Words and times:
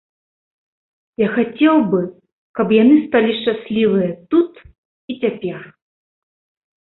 Я 1.21 1.27
хацеў 1.35 1.75
бы, 1.91 1.99
каб 2.59 2.67
яны 2.77 2.95
сталі 3.05 3.31
шчаслівыя 3.39 4.09
тут 4.31 4.51
і 5.13 5.19
цяпер. 5.27 5.59